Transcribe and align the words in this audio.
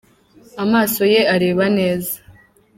Amaso 0.63 1.01
ye 1.13 1.21
areba 1.35 1.65
neza. 1.77 2.15